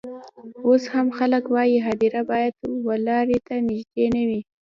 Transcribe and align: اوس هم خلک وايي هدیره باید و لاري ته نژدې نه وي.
اوس 0.65 0.83
هم 0.93 1.07
خلک 1.17 1.43
وايي 1.53 1.77
هدیره 1.87 2.21
باید 2.29 2.53
و 2.85 2.87
لاري 3.07 3.37
ته 3.47 3.55
نژدې 3.67 4.05
نه 4.15 4.21
وي. 4.27 4.41